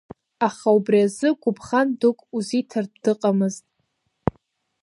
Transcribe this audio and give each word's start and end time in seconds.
Аха 0.47 0.69
убри 0.77 0.99
азы 1.05 1.29
гәыбӷан 1.41 1.87
дук 1.99 2.17
узиҭартә 2.35 2.97
дыҟамызт. 3.03 3.65